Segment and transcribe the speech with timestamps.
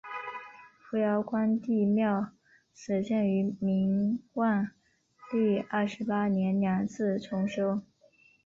[0.89, 2.31] 扶摇关帝庙
[2.73, 4.71] 始建于明万
[5.31, 7.79] 历二十八年两次重修。